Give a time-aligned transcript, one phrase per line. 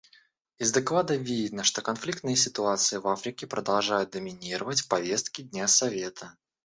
[0.57, 6.35] Из доклада видно, что конфликтные ситуации в Африке продолжают доминировать в повестке дня Совета.